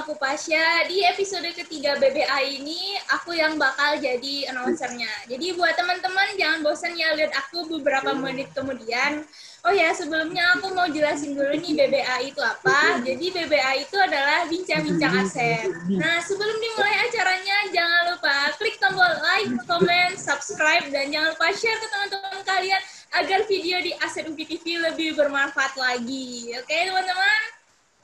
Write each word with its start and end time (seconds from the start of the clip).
aku 0.00 0.16
Pasha. 0.16 0.88
Di 0.88 1.04
episode 1.04 1.44
ketiga 1.52 2.00
BBA 2.00 2.56
ini, 2.56 2.96
aku 3.12 3.36
yang 3.36 3.60
bakal 3.60 4.00
jadi 4.00 4.48
announcernya. 4.48 5.28
Jadi 5.28 5.52
buat 5.52 5.76
teman-teman 5.76 6.40
jangan 6.40 6.64
bosan 6.64 6.96
ya 6.96 7.12
lihat 7.12 7.36
aku 7.36 7.68
beberapa 7.68 8.16
menit 8.16 8.48
kemudian. 8.56 9.28
Oh 9.60 9.68
ya, 9.68 9.92
sebelumnya 9.92 10.56
aku 10.56 10.72
mau 10.72 10.88
jelasin 10.88 11.36
dulu 11.36 11.52
nih 11.52 11.76
BBA 11.76 12.32
itu 12.32 12.40
apa. 12.40 13.04
Jadi 13.04 13.28
BBA 13.28 13.84
itu 13.84 13.96
adalah 14.00 14.48
bincang-bincang 14.48 15.20
aset. 15.20 15.68
Nah, 15.92 16.16
sebelum 16.24 16.56
dimulai 16.56 16.96
acaranya, 17.04 17.56
jangan 17.68 18.02
lupa 18.16 18.36
klik 18.56 18.80
tombol 18.80 19.04
like, 19.04 19.52
comment, 19.68 20.16
subscribe, 20.16 20.88
dan 20.88 21.12
jangan 21.12 21.36
lupa 21.36 21.52
share 21.52 21.76
ke 21.76 21.86
teman-teman 21.92 22.40
kalian 22.48 22.80
agar 23.20 23.44
video 23.44 23.76
di 23.84 23.92
Aset 24.00 24.32
UPI 24.32 24.48
TV 24.48 24.80
lebih 24.80 25.12
bermanfaat 25.12 25.76
lagi. 25.76 26.56
Oke, 26.56 26.88
teman-teman? 26.88 27.40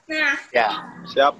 Nah, 0.06 0.36
Ya, 0.52 0.86
siap. 1.08 1.34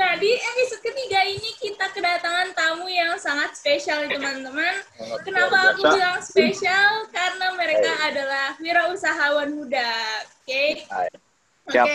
Nah, 0.00 0.16
di 0.16 0.32
episode 0.32 0.80
ketiga 0.80 1.20
ini 1.28 1.52
kita 1.60 1.92
kedatangan 1.92 2.56
tamu 2.56 2.88
yang 2.88 3.20
sangat 3.20 3.52
spesial 3.52 4.08
teman-teman. 4.08 4.80
Kenapa 5.28 5.76
aku 5.76 5.84
bilang 5.92 6.24
spesial? 6.24 7.04
Karena 7.12 7.52
mereka 7.52 7.92
adalah 8.08 8.56
wirausahawan 8.64 9.52
muda. 9.52 9.92
Oke? 10.40 10.88
Hai. 10.88 11.12
Oke. 11.68 11.76
Siap. 11.76 11.86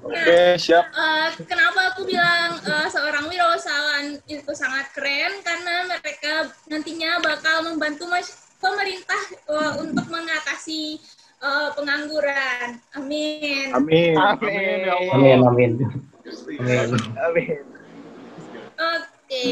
Oke, 0.00 0.40
siap. 0.56 0.88
Eh, 0.96 1.28
kenapa 1.44 1.92
aku 1.92 2.08
bilang 2.08 2.56
eh, 2.56 2.88
seorang 2.88 3.28
wirausahawan 3.28 4.16
itu 4.24 4.52
sangat 4.56 4.88
keren? 4.96 5.44
Karena 5.44 5.92
mereka 5.92 6.48
nantinya 6.72 7.20
bakal 7.20 7.68
membantu 7.68 8.08
pemerintah 8.64 9.22
eh, 9.44 9.72
untuk 9.76 10.08
mengatasi 10.08 10.96
eh, 11.44 11.68
pengangguran. 11.76 12.80
Amin. 12.96 13.76
Amin. 13.76 14.16
Amin. 14.16 14.88
ya 14.88 14.96
Allah. 14.96 15.14
Amin, 15.20 15.40
amin. 15.44 15.72
Amin. 16.30 17.00
Amin. 17.18 17.62
Oke. 18.80 19.46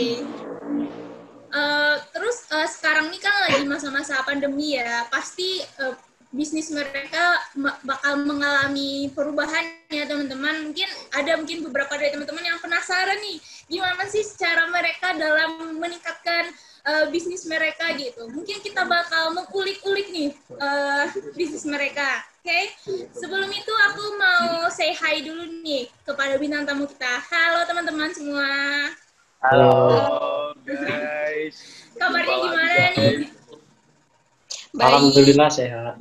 Eh, 1.48 1.96
terus 2.12 2.44
eh, 2.52 2.68
sekarang 2.68 3.08
ini 3.08 3.18
kan 3.24 3.32
lagi 3.48 3.64
masa-masa 3.64 4.20
pandemi 4.20 4.76
ya, 4.76 5.08
pasti 5.08 5.64
eh, 5.64 5.94
bisnis 6.28 6.68
mereka 6.68 7.40
bakal 7.88 8.20
mengalami 8.20 9.08
perubahan 9.16 9.64
ya 9.88 10.04
teman-teman. 10.04 10.68
Mungkin 10.68 10.88
ada 11.16 11.40
mungkin 11.40 11.64
beberapa 11.64 11.96
dari 11.96 12.12
teman-teman 12.12 12.44
yang 12.44 12.60
penasaran 12.60 13.16
nih, 13.24 13.40
gimana 13.64 14.04
sih 14.12 14.20
cara 14.36 14.68
mereka 14.68 15.16
dalam 15.16 15.80
meningkatkan 15.80 16.52
eh, 16.84 17.06
bisnis 17.08 17.48
mereka 17.48 17.96
gitu. 17.96 18.28
Mungkin 18.28 18.60
kita 18.60 18.84
bakal 18.84 19.32
mengulik-ulik 19.32 20.12
nih 20.12 20.30
eh, 20.36 21.04
bisnis 21.32 21.64
mereka. 21.64 22.27
Oke, 22.38 22.60
sebelum 23.18 23.50
itu 23.50 23.74
aku 23.90 24.14
mau 24.14 24.70
say 24.70 24.94
hi 24.94 25.18
dulu 25.26 25.42
nih 25.66 25.90
kepada 26.06 26.38
bintang 26.38 26.62
tamu 26.62 26.86
kita. 26.86 27.18
Halo 27.26 27.66
teman-teman 27.66 28.14
semua. 28.14 28.46
Halo, 29.42 29.74
guys. 30.62 31.58
Kabarnya 31.98 32.36
gimana 32.38 32.74
nih? 32.94 33.14
guys. 34.70 34.86
Alhamdulillah 34.86 35.50
sehat. 35.50 35.94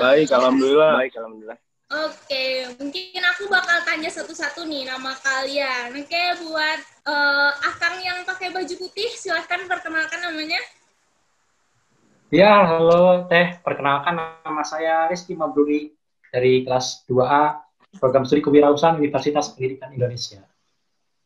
Baik, 0.00 0.32
alhamdulillah. 0.32 0.92
Baik, 0.96 1.12
alhamdulillah. 1.20 1.58
Oke, 1.92 2.72
mungkin 2.80 3.20
aku 3.36 3.52
bakal 3.52 3.84
tanya 3.84 4.08
satu-satu 4.08 4.64
nih 4.64 4.88
nama 4.88 5.12
kalian. 5.20 5.92
Oke, 5.92 6.24
buat 6.40 6.80
eh, 7.04 7.50
Akang 7.68 8.00
yang 8.00 8.24
pakai 8.24 8.48
baju 8.48 8.74
putih, 8.80 9.12
silahkan 9.12 9.68
perkenalkan 9.68 10.24
namanya. 10.24 10.56
Ya, 12.32 12.64
halo 12.64 13.28
Teh. 13.28 13.60
Perkenalkan 13.60 14.16
nama 14.16 14.64
saya 14.64 15.04
Rizky 15.04 15.36
Mabruri 15.36 15.92
dari 16.32 16.64
kelas 16.64 17.04
2A 17.04 17.60
Program 18.00 18.24
Studi 18.24 18.40
Kewirausahaan 18.40 18.96
Universitas 18.96 19.52
Pendidikan 19.52 19.92
Indonesia. 19.92 20.40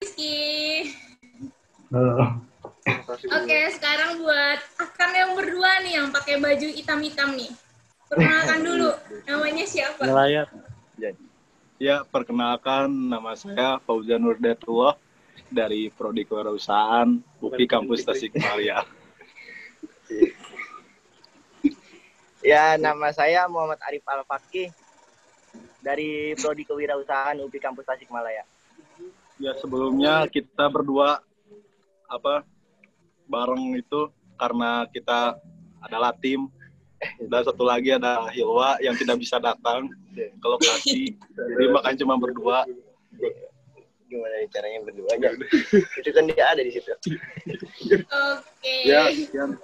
Rizky. 0.03 0.91
Eh, 1.94 2.26
Oke, 3.22 3.58
sekarang 3.70 4.19
buat 4.19 4.58
Akang 4.82 5.14
yang 5.14 5.38
berdua 5.38 5.78
nih 5.86 5.94
yang 5.94 6.10
pakai 6.10 6.42
baju 6.42 6.75
hitam-hitam 6.75 7.38
nih. 7.38 7.54
Perkenalkan 8.10 8.66
dulu, 8.66 8.91
namanya 9.30 9.62
siapa? 9.62 10.03
Ngelayat. 10.03 10.50
Jadi. 10.98 11.22
Ya, 11.78 12.03
perkenalkan 12.03 12.91
nama 12.91 13.38
saya 13.38 13.78
Fauzan 13.86 14.26
Nurdatullah 14.26 14.98
dari 15.54 15.86
Prodi 15.86 16.26
Kewirausahaan 16.26 17.22
UPI 17.38 17.70
Kampus 17.70 18.03
Tasikmalaya. 18.03 18.82
Ya, 22.46 22.78
nama 22.78 23.10
saya 23.10 23.50
Muhammad 23.50 23.82
Arif 23.82 24.06
Al-Fakih. 24.06 24.70
Dari 25.82 26.30
Prodi 26.38 26.62
Kewirausahaan 26.62 27.34
UPI 27.42 27.58
Kampus 27.58 27.82
Tasikmalaya. 27.82 28.46
Ya, 29.42 29.50
sebelumnya 29.58 30.30
kita 30.30 30.70
berdua 30.70 31.18
apa 32.06 32.46
bareng 33.26 33.74
itu 33.74 34.14
karena 34.38 34.86
kita 34.94 35.34
adalah 35.82 36.14
tim 36.14 36.46
dan 37.26 37.42
satu 37.42 37.66
lagi 37.66 37.90
ada 37.98 38.30
Hilwa 38.30 38.78
yang 38.78 38.94
tidak 38.94 39.18
bisa 39.18 39.42
datang 39.42 39.90
ke 40.14 40.46
lokasi. 40.46 41.18
Jadi 41.34 41.66
makanya 41.74 41.98
cuma 42.06 42.14
berdua 42.14 42.62
Gimana 44.06 44.46
caranya 44.54 44.78
berdua 44.86 45.10
aja? 45.18 45.28
Itu 45.98 46.10
kan 46.14 46.24
dia 46.30 46.44
ada 46.46 46.62
di 46.62 46.70
situ. 46.70 46.94
Oke. 48.06 48.76
ya 48.86 49.10
sekian. 49.10 49.58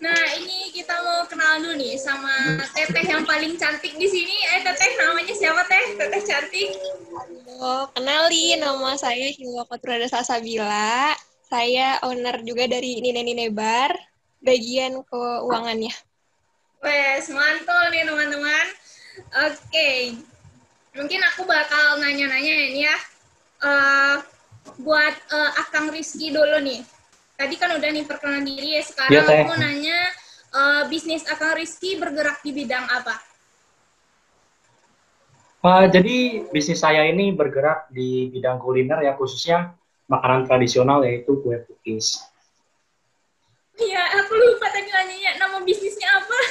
Nah, 0.00 0.22
ini 0.40 0.72
kita 0.72 0.96
mau 1.04 1.28
kenal 1.28 1.60
dulu 1.60 1.76
nih 1.76 1.92
sama 2.00 2.56
Teteh 2.72 3.04
yang 3.04 3.24
paling 3.28 3.60
cantik 3.60 3.92
di 4.00 4.08
sini. 4.08 4.32
Eh, 4.56 4.64
Teteh 4.64 4.96
namanya 4.96 5.32
siapa, 5.36 5.60
Teh? 5.68 5.84
Teteh 5.96 6.22
cantik. 6.24 6.70
Halo, 7.12 7.88
kenalin 7.92 8.64
nama 8.64 8.96
saya 8.96 9.28
Hilwa 9.28 9.68
Kotrada 9.68 10.08
Salsabila. 10.08 11.12
Saya 11.52 12.00
owner 12.00 12.40
juga 12.44 12.64
dari 12.64 13.04
Nine 13.04 13.20
Nine 13.20 13.52
Bar, 13.52 13.92
bagian 14.40 15.04
keuangannya. 15.04 15.92
Wes, 16.80 17.28
mantul 17.28 17.84
nih 17.92 18.08
teman-teman. 18.08 18.66
Oke. 19.52 20.16
Mungkin 20.96 21.20
aku 21.28 21.44
bakal 21.44 22.00
nanya-nanya 22.00 22.54
ini 22.72 22.88
ya. 22.88 22.96
Eh, 23.60 24.16
buat 24.80 25.14
eh, 25.14 25.50
Akang 25.60 25.92
Rizky 25.92 26.32
dulu 26.32 26.56
nih. 26.64 26.80
Tadi 27.36 27.54
kan 27.60 27.76
udah 27.76 27.88
nih 27.92 28.04
perkenalan 28.08 28.44
diri 28.48 28.76
ya. 28.76 28.82
Sekarang 28.84 29.12
Iya, 29.12 29.22
Teh. 29.28 29.40
aku 29.44 29.52
nanya 29.60 29.98
eh, 30.56 30.82
bisnis 30.88 31.24
Akang 31.28 31.52
Rizky 31.56 32.00
bergerak 32.00 32.40
di 32.40 32.50
bidang 32.56 32.88
apa? 32.88 33.20
eh, 35.60 35.84
jadi 35.92 36.16
bisnis 36.48 36.80
saya 36.80 37.04
ini 37.04 37.36
bergerak 37.36 37.92
di 37.92 38.32
bidang 38.32 38.56
kuliner 38.56 39.04
ya 39.04 39.12
khususnya 39.12 39.76
makanan 40.08 40.48
tradisional 40.48 41.04
yaitu 41.04 41.36
kue 41.44 41.60
pukis. 41.68 42.16
Ya, 43.76 44.02
aku 44.20 44.36
lupa 44.36 44.68
tadi 44.72 44.88
nanyanya 44.88 45.36
nama 45.36 45.60
bisnisnya 45.60 46.08
apa. 46.16 46.38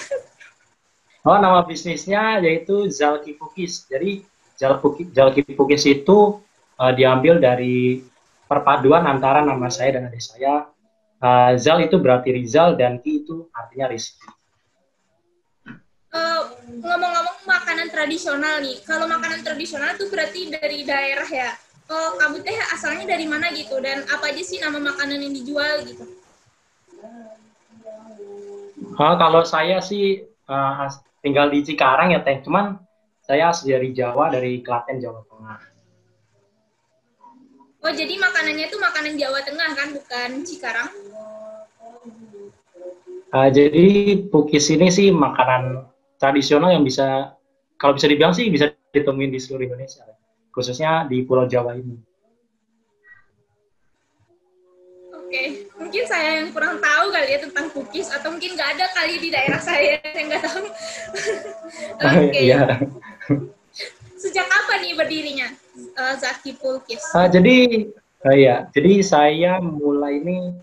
Oh, 1.20 1.36
nama 1.36 1.68
bisnisnya 1.68 2.40
yaitu 2.40 2.88
Zalki 2.88 3.36
Pukis. 3.36 3.84
Jadi 3.92 4.24
Zalki, 4.56 5.04
Zalki 5.12 5.44
Pukis 5.52 5.84
itu 5.84 6.40
eh, 6.80 6.94
diambil 6.96 7.44
dari 7.44 8.00
perpaduan 8.48 9.06
antara 9.06 9.44
nama 9.44 9.68
saya 9.68 10.00
dan 10.00 10.08
adik 10.08 10.24
saya. 10.24 10.72
Eh, 11.20 11.52
Zal 11.60 11.84
itu 11.84 12.00
berarti 12.00 12.32
Rizal 12.32 12.80
dan 12.80 13.04
Ki 13.04 13.28
itu 13.28 13.52
artinya 13.52 13.92
Rizky. 13.92 14.28
Eh, 16.10 16.42
ngomong-ngomong 16.80 17.38
makanan 17.46 17.88
tradisional 17.94 18.64
nih. 18.64 18.82
Kalau 18.88 19.06
makanan 19.06 19.46
tradisional 19.46 19.94
tuh 20.00 20.10
berarti 20.10 20.50
dari 20.50 20.82
daerah 20.88 21.28
ya. 21.28 21.52
Oh, 21.90 22.18
kamu 22.22 22.46
teh 22.46 22.54
asalnya 22.70 23.18
dari 23.18 23.26
mana 23.26 23.50
gitu 23.50 23.82
dan 23.82 24.06
apa 24.14 24.30
aja 24.30 24.42
sih 24.46 24.62
nama 24.62 24.78
makanan 24.78 25.26
yang 25.26 25.34
dijual 25.34 25.82
gitu? 25.90 26.06
Eh, 29.00 29.16
kalau 29.18 29.42
saya 29.42 29.82
sih 29.82 30.22
as- 30.46 31.02
tinggal 31.26 31.50
di 31.50 31.66
Cikarang 31.66 32.14
ya 32.14 32.22
Teh, 32.22 32.42
cuman 32.46 32.78
saya 33.22 33.50
asli 33.54 33.74
dari 33.74 33.90
Jawa, 33.94 34.34
dari 34.34 34.62
Klaten, 34.66 35.02
Jawa 35.02 35.22
Tengah. 35.30 35.60
Oh, 37.80 37.92
jadi 37.96 38.12
makanannya 38.20 38.68
tuh 38.68 38.80
makanan 38.80 39.16
Jawa 39.16 39.40
Tengah 39.40 39.72
kan, 39.72 39.88
bukan 39.96 40.30
Cikarang? 40.44 40.92
Eh, 43.30 43.50
jadi 43.56 43.86
pukis 44.28 44.68
ini 44.74 44.92
sih 44.92 45.14
makanan 45.16 45.88
tradisional 46.20 46.76
yang 46.76 46.84
bisa, 46.84 47.40
kalau 47.80 47.96
bisa 47.96 48.12
dibilang 48.12 48.36
sih 48.36 48.52
bisa 48.52 48.74
ditemuin 48.92 49.32
di 49.32 49.40
seluruh 49.40 49.64
Indonesia, 49.64 50.04
khususnya 50.52 51.08
di 51.08 51.24
Pulau 51.24 51.48
Jawa 51.48 51.78
ini. 51.78 51.96
Oke, 55.14 55.72
mungkin 55.78 56.04
saya 56.10 56.42
yang 56.42 56.50
kurang 56.50 56.82
tahu 56.82 57.06
kali 57.14 57.28
ya 57.32 57.40
tentang 57.40 57.70
cookies 57.70 58.10
atau 58.10 58.34
mungkin 58.34 58.58
nggak 58.58 58.70
ada 58.76 58.86
kali 58.98 59.22
di 59.22 59.30
daerah 59.30 59.62
saya, 59.62 60.02
saya 60.14 60.24
nggak 60.26 60.42
tahu. 60.42 60.66
Oke, 62.28 62.40
Iya. 62.44 62.82
sejak 64.20 64.52
kapan 64.52 64.80
nih 64.84 64.94
berdirinya 65.00 65.48
eh, 66.00 66.16
Zaki 66.16 66.56
Pulkis? 66.56 67.04
Ah, 67.12 67.28
jadi, 67.28 67.88
ah, 68.24 68.36
iya, 68.36 68.56
jadi 68.72 69.04
saya 69.04 69.52
mulai 69.60 70.24
ini 70.24 70.56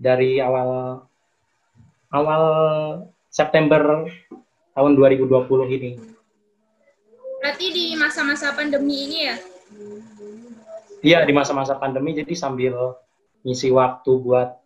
dari 0.00 0.40
awal 0.40 1.04
awal 2.10 2.42
September 3.28 4.08
tahun 4.74 4.92
2020 4.96 5.76
ini. 5.76 5.92
Berarti 7.40 7.66
di 7.72 7.86
masa-masa 7.96 8.52
pandemi 8.52 9.08
ini 9.08 9.18
ya? 9.28 9.36
Iya 11.00 11.24
di 11.24 11.32
masa-masa 11.32 11.80
pandemi 11.80 12.12
jadi 12.12 12.36
sambil 12.36 13.00
ngisi 13.40 13.72
waktu 13.72 14.12
buat 14.20 14.60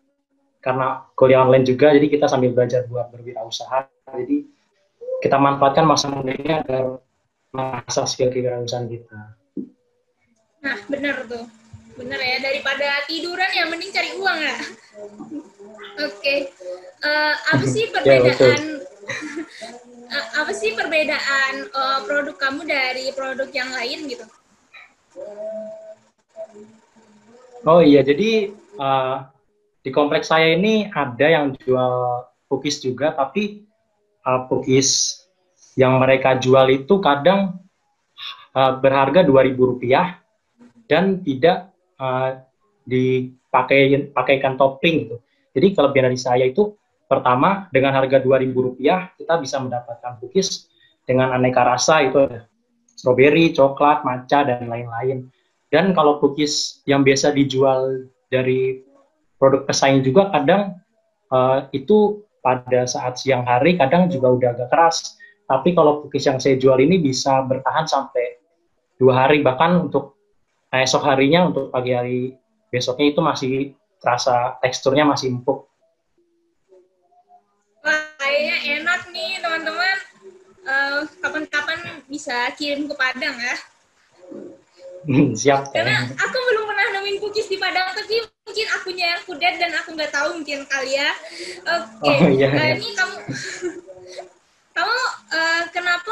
karena 0.58 1.06
kuliah 1.14 1.46
online 1.46 1.62
juga 1.62 1.94
jadi 1.94 2.10
kita 2.10 2.26
sambil 2.26 2.50
belajar 2.50 2.82
buat 2.90 3.12
berwirausaha 3.14 3.86
jadi 4.18 4.42
kita 5.22 5.36
manfaatkan 5.38 5.86
masa 5.86 6.10
muda 6.10 6.34
ini 6.34 6.50
agar 6.50 6.98
masa 7.54 8.02
skill 8.10 8.34
kewirausahaan 8.34 8.90
kita. 8.90 9.38
Nah, 10.64 10.76
benar 10.88 11.28
tuh. 11.28 11.44
Bener 11.94 12.18
ya, 12.18 12.36
daripada 12.40 13.04
tiduran 13.06 13.50
ya 13.52 13.64
mending 13.68 13.92
cari 13.92 14.10
uang 14.16 14.38
ya. 14.40 14.56
Oke. 16.08 16.36
Eh, 17.04 17.34
apa 17.52 17.64
sih 17.68 17.84
Ya, 17.92 17.92
perbedaan 17.92 18.62
eh, 20.16 20.26
apa 20.40 20.52
sih 20.56 20.72
perbedaan 20.72 21.54
eh, 21.68 21.98
produk 22.08 22.36
kamu 22.40 22.64
dari 22.64 23.12
produk 23.12 23.46
yang 23.52 23.70
lain 23.76 24.08
gitu? 24.08 24.26
Oh 27.64 27.80
iya, 27.80 28.04
jadi 28.04 28.52
uh, 28.76 29.24
di 29.80 29.88
kompleks 29.88 30.28
saya 30.28 30.52
ini 30.52 30.84
ada 30.92 31.24
yang 31.24 31.56
jual 31.56 32.28
cookies 32.52 32.84
juga, 32.84 33.16
tapi 33.16 33.64
uh, 34.26 34.44
cookies 34.52 35.22
yang 35.72 35.96
mereka 35.96 36.36
jual 36.36 36.68
itu 36.68 37.00
kadang 37.00 37.56
uh, 38.52 38.72
berharga 38.76 39.24
Rp2.000 39.24 40.23
dan 40.90 41.24
tidak 41.24 41.72
uh, 41.98 42.40
dipakai 42.84 44.12
pakaikan 44.12 44.60
topping 44.60 45.08
gitu. 45.08 45.16
Jadi 45.54 45.66
kelebihan 45.72 46.10
dari 46.12 46.20
saya 46.20 46.44
itu 46.44 46.74
pertama 47.06 47.70
dengan 47.70 47.94
harga 47.94 48.18
Rp2.000 48.18 48.56
kita 49.20 49.34
bisa 49.38 49.56
mendapatkan 49.62 50.18
cookies 50.18 50.66
dengan 51.04 51.36
aneka 51.36 51.62
rasa 51.62 52.02
itu 52.02 52.26
ada 52.26 52.48
strawberry, 52.96 53.52
coklat, 53.52 54.02
matcha 54.02 54.42
dan 54.48 54.66
lain-lain. 54.66 55.28
Dan 55.68 55.92
kalau 55.92 56.22
cookies 56.22 56.80
yang 56.88 57.02
biasa 57.02 57.34
dijual 57.34 58.08
dari 58.32 58.80
produk 59.36 59.66
pesaing 59.66 60.00
juga 60.00 60.30
kadang 60.32 60.78
uh, 61.34 61.66
itu 61.74 62.24
pada 62.40 62.84
saat 62.84 63.16
siang 63.20 63.44
hari 63.44 63.76
kadang 63.76 64.08
juga 64.08 64.32
udah 64.32 64.48
agak 64.56 64.68
keras. 64.70 65.18
Tapi 65.44 65.76
kalau 65.76 66.04
cookies 66.04 66.24
yang 66.24 66.40
saya 66.40 66.56
jual 66.56 66.78
ini 66.80 66.96
bisa 66.96 67.44
bertahan 67.44 67.84
sampai 67.84 68.40
dua 68.96 69.26
hari 69.26 69.44
bahkan 69.44 69.90
untuk 69.90 70.16
nah, 70.74 70.82
esok 70.82 71.06
harinya 71.06 71.46
untuk 71.46 71.70
pagi 71.70 71.94
hari 71.94 72.34
besoknya 72.66 73.14
itu 73.14 73.20
masih 73.22 73.52
terasa 74.02 74.58
teksturnya 74.58 75.06
masih 75.06 75.30
empuk. 75.30 75.70
Wah, 77.86 78.10
kayaknya 78.18 78.82
enak 78.82 79.00
nih 79.14 79.38
teman-teman. 79.38 79.96
Eh, 80.64 81.00
Kapan-kapan 81.22 81.78
bisa 82.10 82.50
kirim 82.58 82.90
ke 82.90 82.94
Padang 82.98 83.38
ya. 83.38 83.56
Siap. 85.36 85.70
Karena 85.70 86.10
aku 86.10 86.36
belum 86.50 86.64
pernah 86.64 86.86
nemuin 86.98 87.22
cookies 87.22 87.46
di 87.46 87.60
Padang, 87.60 87.92
tapi 87.94 88.24
mungkin 88.48 88.66
akunya 88.74 89.06
yang 89.14 89.22
kudet 89.28 89.54
dan 89.60 89.70
aku 89.78 89.94
nggak 89.94 90.10
tahu 90.10 90.42
mungkin 90.42 90.64
kali 90.66 90.96
ya. 90.96 91.12
Oke, 91.68 92.08
Oh, 92.08 92.28
iya, 92.34 92.48
Nah, 92.50 92.66
iya. 92.72 92.74
ini 92.80 92.88
kamu 92.96 93.16
kamu 94.74 94.96
eh, 95.38 95.62
kenapa 95.70 96.10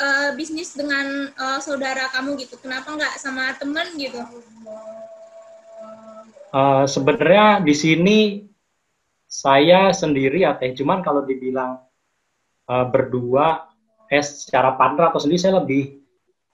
eh, 0.00 0.30
bisnis 0.34 0.72
dengan 0.72 1.28
eh, 1.28 1.60
saudara 1.60 2.08
kamu 2.16 2.40
gitu? 2.40 2.56
Kenapa 2.56 2.96
nggak 2.96 3.20
sama 3.20 3.52
temen 3.60 3.86
gitu? 4.00 4.24
Eh, 6.50 6.84
sebenarnya 6.90 7.62
di 7.62 7.74
sini 7.76 8.18
saya 9.30 9.94
sendiri 9.94 10.42
ya 10.42 10.58
teh 10.58 10.74
cuman 10.74 10.98
kalau 11.06 11.22
dibilang 11.22 11.78
eh, 12.66 12.86
berdua 12.90 13.70
eh 14.10 14.24
secara 14.26 14.74
partner 14.74 15.14
atau 15.14 15.22
sendiri 15.22 15.38
saya 15.38 15.62
lebih 15.62 16.02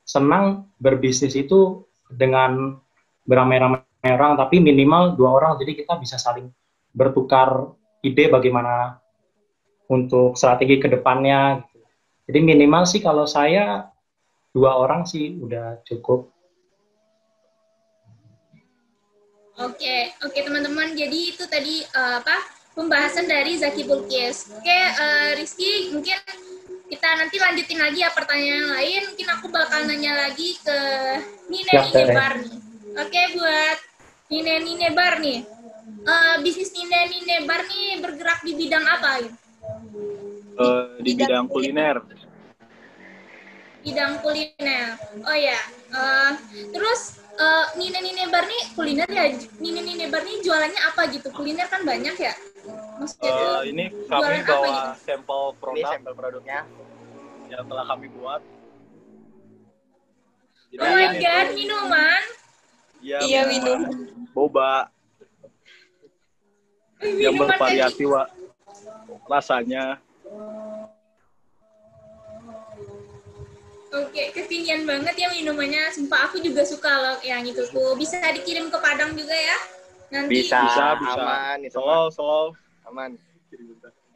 senang 0.05 0.69
berbisnis 0.77 1.33
itu 1.33 1.89
dengan 2.13 2.77
beramai-ramai 3.25 3.81
orang 4.05 4.37
tapi 4.37 4.61
minimal 4.61 5.17
dua 5.17 5.41
orang 5.41 5.57
jadi 5.57 5.73
kita 5.83 5.97
bisa 5.97 6.21
saling 6.21 6.53
bertukar 6.93 7.75
ide 8.05 8.29
bagaimana 8.29 9.01
untuk 9.89 10.37
strategi 10.37 10.77
ke 10.77 10.93
depannya 10.93 11.65
gitu. 11.65 11.76
Jadi 12.27 12.39
minimal 12.43 12.85
sih 12.85 12.99
kalau 12.99 13.25
saya 13.25 13.91
dua 14.51 14.77
orang 14.79 15.07
sih 15.07 15.39
udah 15.39 15.81
cukup 15.87 16.35
Oke, 19.57 20.13
oke 20.21 20.37
teman-teman. 20.37 20.93
Jadi 20.93 21.33
itu 21.33 21.49
tadi 21.49 21.81
eh, 21.81 22.15
apa 22.21 22.37
pembahasan 22.77 23.25
dari 23.25 23.57
Zaki 23.57 23.89
Bulkis. 23.89 24.53
Oke, 24.53 24.69
eh, 24.69 25.33
Rizky 25.33 25.97
mungkin 25.97 26.21
kita 26.93 27.09
nanti 27.17 27.41
lanjutin 27.41 27.81
lagi 27.81 28.05
ya 28.05 28.13
pertanyaan 28.13 28.77
lain. 28.77 29.17
Mungkin 29.17 29.29
aku 29.33 29.49
bakal 29.49 29.89
nanya 29.89 30.29
lagi 30.29 30.61
ke 30.61 30.79
Nine 31.49 31.73
Siap, 31.73 31.89
Nine 31.89 32.05
Teh. 32.05 32.13
Bar 32.13 32.35
nih. 32.37 32.59
Oke, 33.01 33.21
buat 33.33 33.79
Nine 34.29 34.61
Nine 34.61 34.89
Bar 34.93 35.15
nih. 35.25 35.41
Eh, 36.05 36.37
bisnis 36.45 36.71
Nine 36.77 37.09
Nine 37.09 37.49
Bar 37.49 37.65
nih 37.65 37.97
bergerak 38.05 38.45
di 38.45 38.53
bidang 38.61 38.85
apa? 38.85 39.25
gitu? 39.25 39.46
Eh, 40.57 40.85
di 41.05 41.13
bidang 41.13 41.47
kuliner. 41.47 41.97
Bidang 43.83 44.19
kuliner. 44.19 44.97
Oh 45.23 45.37
ya. 45.37 45.61
Eh, 45.87 46.31
terus 46.73 47.01
eh, 47.37 47.67
Nine 47.77 48.01
Nine 48.01 48.25
Bar 48.27 48.45
nih 48.45 48.63
kuliner 48.73 49.07
ya. 49.07 49.25
Nine 49.61 49.81
Nine 49.85 50.07
Bar 50.09 50.25
nih 50.25 50.41
jualannya 50.41 50.81
apa 50.83 51.13
gitu? 51.13 51.29
Kuliner 51.31 51.69
kan 51.69 51.85
banyak 51.85 52.17
ya. 52.17 52.33
Maksudnya 52.97 53.31
tuh 53.31 53.53
Eh, 53.61 53.63
ini 53.69 53.85
kami 54.07 54.37
bawa 54.43 54.67
gitu? 54.67 54.91
sampel 55.05 55.41
Ini 55.45 55.59
produk 55.61 55.87
sampel 55.87 56.13
produknya. 56.15 56.61
yang 57.47 57.63
telah 57.63 57.85
kami 57.87 58.11
buat. 58.11 58.43
Jadi 60.67 60.83
Oh 60.83 60.91
my 60.91 61.05
ini 61.07 61.19
god, 61.23 61.47
tuh- 61.47 61.55
minuman. 61.55 62.23
Iya, 62.99 63.19
Iya, 63.23 63.41
minuman. 63.47 63.91
Boba 64.35 64.91
yang 66.99 67.37
Minuman 67.37 67.55
bervariasi, 67.55 68.03
Wak. 68.03 68.29
Rasanya. 69.27 70.01
Oke, 73.97 74.29
kekinian 74.37 74.85
banget 74.85 75.15
ya 75.17 75.29
minumannya. 75.33 75.89
Sumpah 75.95 76.29
aku 76.29 76.43
juga 76.45 76.67
suka 76.69 76.91
loh 76.91 77.17
yang 77.25 77.47
itu 77.49 77.65
tuh. 77.73 77.97
Bisa 77.97 78.21
dikirim 78.35 78.69
ke 78.69 78.77
Padang 78.77 79.17
juga 79.17 79.33
ya? 79.33 79.59
Nanti. 80.13 80.43
Bisa, 80.45 80.61
Bisa, 80.69 80.87
bisa. 81.01 81.17
aman 81.17 81.59
itu 81.65 81.79
slow. 82.13 82.53
aman. 82.87 83.17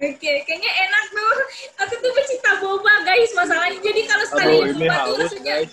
Oke, 0.01 0.33
kayaknya 0.49 0.71
enak 0.89 1.05
tuh. 1.12 1.37
Aku 1.85 1.95
tuh 2.01 2.12
pecinta 2.17 2.53
boba 2.61 2.95
guys 3.05 3.33
masalahnya. 3.37 3.81
Jadi 3.81 4.00
kalau 4.09 4.25
sekali 4.29 4.55
Aduh, 4.57 4.69
ini 4.73 4.87
boba 4.88 4.97
tuh 5.05 5.14
rasanya, 5.21 5.45
guys. 5.45 5.73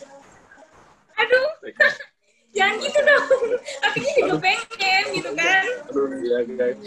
aduh, 1.18 1.48
jangan 2.56 2.76
gitu 2.84 3.00
dong. 3.02 3.26
Aku 3.88 3.98
juga 4.04 4.36
pengen 4.44 5.04
gitu 5.16 5.32
kan. 5.36 5.64
Aduh, 5.90 6.08
iya, 6.22 6.40
guys. 6.44 6.78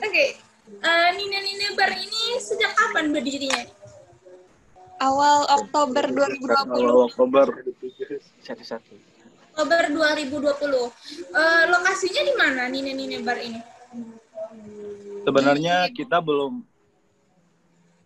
Oke, 0.00 0.24
Eh, 0.64 1.08
Nina 1.20 1.38
Nina 1.44 1.76
Bar 1.76 1.92
ini 1.92 2.40
sejak 2.40 2.72
kapan 2.72 3.12
berdirinya? 3.12 3.68
Awal 4.96 5.44
Oktober 5.60 6.08
2020. 6.08 6.40
Awal 6.56 7.04
Oktober. 7.12 7.46
Satu-satu. 8.40 8.96
Oktober 9.52 9.82
2020. 9.92 10.88
Eh, 11.36 11.64
lokasinya 11.68 12.22
di 12.24 12.32
mana 12.32 12.62
Nina 12.72 12.96
Nina 12.96 13.20
Bar 13.20 13.38
ini? 13.44 13.60
Sebenarnya 15.24 15.88
kita 15.92 16.20
belum 16.20 16.64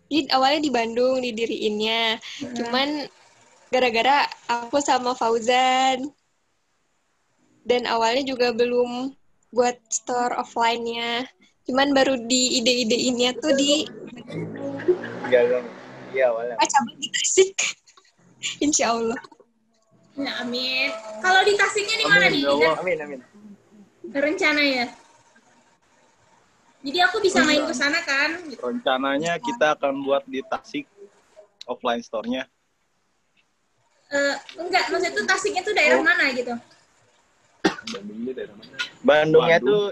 Jadi 0.09 0.25
awalnya 0.33 0.61
di 0.65 0.71
Bandung 0.73 1.21
didiriinnya. 1.21 2.17
Cuman 2.57 3.07
gara-gara 3.71 4.25
aku 4.49 4.81
sama 4.83 5.15
Fauzan. 5.15 6.11
Dan 7.63 7.85
awalnya 7.85 8.25
juga 8.35 8.49
belum 8.51 9.13
buat 9.53 9.77
store 9.87 10.33
offline-nya. 10.41 11.29
Cuman 11.69 11.93
baru 11.93 12.17
di 12.25 12.57
ide-ideinnya 12.57 13.37
tuh 13.37 13.53
di 13.53 13.85
Jalan. 15.29 15.61
Iya, 16.09 16.33
awalnya. 16.33 16.57
ah, 16.57 16.65
cabang 16.65 16.97
di 16.97 17.07
Tasik. 17.13 17.53
Insya 18.65 18.97
Allah. 18.97 19.21
Ya, 20.17 20.41
amin. 20.41 20.89
Kalau 21.21 21.45
di 21.45 21.53
Tasiknya 21.53 21.95
di 22.01 22.05
mana 22.09 22.25
Amin, 22.25 22.33
nih? 22.33 22.41
ya 22.41 22.49
Allah. 22.49 22.73
Amin, 22.81 22.97
amin. 23.05 23.19
Rencana 24.09 24.61
ya? 24.65 24.85
Jadi 26.81 26.97
aku 27.05 27.21
bisa 27.21 27.45
main 27.45 27.61
ke 27.61 27.75
sana 27.77 28.01
kan? 28.01 28.41
Gitu. 28.49 28.57
rencananya 28.57 29.37
kita 29.37 29.77
akan 29.77 30.01
buat 30.01 30.25
di 30.25 30.41
Tasik 30.41 30.89
offline 31.69 32.01
store-nya. 32.01 32.49
Eh, 34.09 34.35
enggak, 34.57 34.89
maksudnya 34.89 35.13
tuh 35.13 35.25
Tasiknya 35.29 35.61
tuh 35.61 35.77
daerah 35.77 36.01
mana 36.01 36.33
gitu? 36.33 36.57
Bandungnya 37.89 38.31
daerah 38.37 38.55
mana? 38.55 38.75
Bandungnya 39.01 39.57
Bandung. 39.59 39.69
tuh 39.69 39.83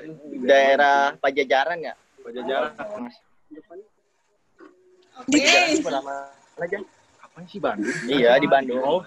daerah 0.45 0.99
Pajajaran 1.17 1.77
ya? 1.81 1.93
Pajajaran. 2.21 2.71
Pertama 5.81 6.13
aja. 6.61 6.79
Apa 7.23 7.37
sih 7.49 7.59
Bandung? 7.61 7.95
Iya, 8.05 8.37
di 8.37 8.47
Bandung. 8.49 8.81
Oh, 8.81 9.01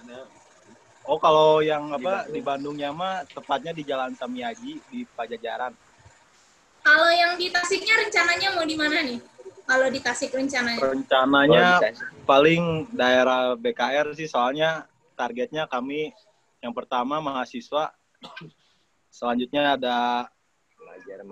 oh 1.07 1.19
kalau 1.19 1.63
yang 1.63 1.91
apa 1.95 2.27
di 2.31 2.41
Bandungnya 2.43 2.91
mah 2.91 3.27
tepatnya 3.31 3.73
di 3.75 3.83
Jalan 3.87 4.15
Tamiyaji 4.19 4.73
di 4.91 5.01
Pajajaran. 5.15 5.73
Kalau 6.81 7.11
yang 7.13 7.37
di 7.37 7.53
Tasiknya 7.53 7.95
rencananya 8.07 8.49
mau 8.57 8.65
di 8.65 8.77
mana 8.77 9.05
nih? 9.05 9.21
Kalau 9.69 9.87
di 9.87 10.01
Tasik 10.03 10.35
rencananya? 10.35 10.81
Rencananya 10.81 11.67
Oh, 11.79 11.81
bisa. 11.87 12.05
paling 12.27 12.63
daerah 12.91 13.55
BKR 13.55 14.17
sih 14.17 14.27
soalnya 14.27 14.89
targetnya 15.15 15.69
kami 15.71 16.11
Yang 16.61 16.77
pertama 16.77 17.25
mahasiswa, 17.25 17.89
selanjutnya 19.11 19.77
ada 19.77 20.27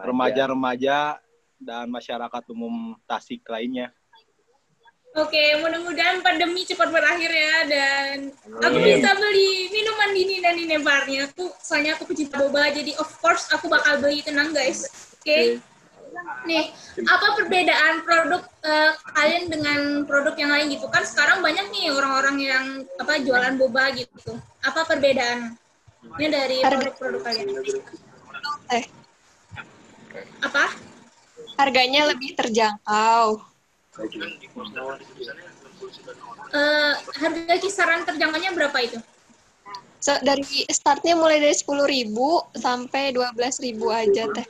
Remaja-remaja. 0.04 1.18
dan 1.58 1.90
masyarakat 1.90 2.42
umum 2.54 2.94
Tasik 3.02 3.42
lainnya. 3.50 3.90
Oke, 5.18 5.58
mudah-mudahan 5.58 6.22
pandemi 6.22 6.62
cepat 6.62 6.94
berakhir 6.94 7.26
ya 7.32 7.56
dan 7.66 8.14
aku 8.62 8.76
bisa 8.78 9.10
beli 9.18 9.66
minuman 9.72 10.10
dini 10.14 10.36
dan 10.38 10.54
dini 10.54 10.78
barnya. 10.78 11.26
Aku 11.32 11.50
soalnya 11.58 11.98
aku 11.98 12.06
pecinta 12.06 12.38
boba, 12.38 12.70
jadi 12.70 12.94
of 13.02 13.10
course 13.18 13.50
aku 13.50 13.66
bakal 13.66 13.98
beli 13.98 14.22
tenang 14.22 14.54
guys. 14.54 14.86
Oke. 15.18 15.58
Nih, 16.46 16.70
apa 17.02 17.26
perbedaan 17.34 18.06
produk 18.06 18.42
eh, 18.62 18.92
kalian 19.18 19.44
dengan 19.50 19.80
produk 20.06 20.34
yang 20.38 20.50
lain 20.54 20.66
gitu 20.76 20.86
kan? 20.86 21.02
Sekarang 21.02 21.42
banyak 21.42 21.66
nih 21.72 21.90
orang-orang 21.90 22.36
yang 22.38 22.64
apa 23.00 23.18
jualan 23.18 23.58
boba 23.58 23.90
gitu. 23.98 24.38
Apa 24.62 24.86
perbedaannya 25.98 26.28
dari 26.30 26.56
produk-produk 26.62 27.20
kalian? 27.26 27.46
Eh, 28.74 28.84
Apa? 30.44 30.64
harganya 31.58 32.06
lebih 32.14 32.38
terjangkau. 32.38 33.42
Eh, 36.54 36.94
harga 37.18 37.54
kisaran 37.58 38.06
terjangkaunya 38.06 38.54
berapa 38.54 38.78
itu? 38.78 38.98
So, 39.98 40.14
dari 40.22 40.46
startnya 40.70 41.18
mulai 41.18 41.42
dari 41.42 41.52
10.000 41.52 42.46
sampai 42.54 43.10
12.000 43.10 43.90
aja 43.90 44.30
teh. 44.30 44.46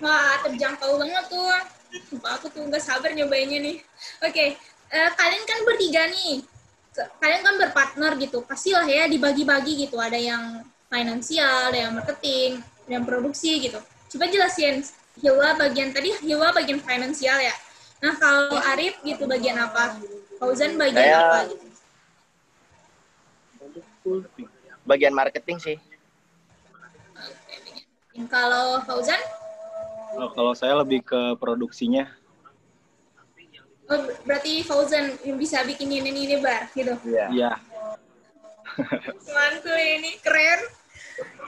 Wah, 0.00 0.40
terjangkau 0.48 0.96
banget 0.96 1.24
tuh. 1.28 1.44
Sumpah 2.08 2.40
aku 2.40 2.48
tuh 2.48 2.64
nggak 2.64 2.80
sabar 2.80 3.12
nyobainnya 3.12 3.60
nih. 3.60 3.76
Oke, 4.24 4.56
eh, 4.90 5.10
kalian 5.20 5.44
kan 5.44 5.58
bertiga 5.68 6.08
nih. 6.08 6.40
Kalian 7.20 7.42
kan 7.44 7.54
berpartner 7.60 8.12
gitu. 8.16 8.40
Pastilah 8.46 8.86
ya 8.88 9.04
dibagi-bagi 9.10 9.86
gitu. 9.88 10.00
Ada 10.00 10.16
yang 10.16 10.64
finansial, 10.88 11.74
ada 11.74 11.78
yang 11.88 11.92
marketing, 11.92 12.62
ada 12.86 12.92
yang 12.96 13.04
produksi 13.04 13.60
gitu. 13.60 13.78
Coba 14.14 14.24
jelasin. 14.30 14.80
Hilwa 15.16 15.56
bagian 15.56 15.96
tadi, 15.96 16.12
Hilwa 16.20 16.52
bagian 16.52 16.76
finansial 16.80 17.40
ya. 17.40 17.54
Nah, 18.04 18.12
kalau 18.20 18.52
Arif 18.72 19.00
gitu 19.00 19.24
bagian 19.24 19.56
apa? 19.56 19.96
Fauzan 20.36 20.76
bagian 20.76 21.00
Saya- 21.00 21.24
apa 21.24 21.38
gitu? 21.48 21.66
Bagian 24.86 25.16
marketing 25.16 25.58
sih. 25.58 25.76
Kalau 28.28 28.80
Fauzan, 28.84 29.20
Oh, 30.16 30.32
kalau 30.32 30.56
saya 30.56 30.72
lebih 30.80 31.04
ke 31.04 31.36
produksinya. 31.36 32.08
Oh, 33.90 34.00
berarti 34.26 34.62
Fauzan 34.66 35.14
yang 35.22 35.38
bisa 35.38 35.62
bikin 35.66 35.90
ini 35.90 36.10
ini 36.12 36.36
bar 36.38 36.70
gitu. 36.74 36.94
Iya. 37.06 37.26
Iya. 37.30 37.52
Mantul 39.32 39.78
ini 39.78 40.18
keren. 40.20 40.60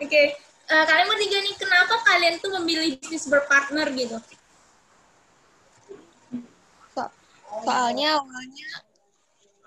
Oke, 0.01 0.39
Eh, 0.69 0.85
kalian 0.85 1.09
bertiga 1.09 1.41
nih 1.41 1.55
kenapa 1.57 1.97
kalian 2.05 2.35
tuh 2.45 2.53
memilih 2.61 3.01
bisnis 3.01 3.25
berpartner 3.25 3.89
gitu? 3.97 4.21
So- 6.93 7.13
soalnya 7.65 8.21
awalnya 8.21 8.69